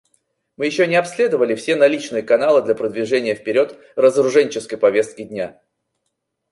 [0.57, 5.61] Мы еще не обследовали все наличные каналы для продвижения вперед разоруженческой повестки дня.